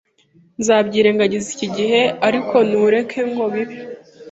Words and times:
Nzabyirengagiza 0.59 1.47
iki 1.55 1.67
gihe, 1.75 2.01
ariko 2.27 2.55
ntureke 2.67 3.19
ngo 3.29 3.45
bibe. 3.53 3.77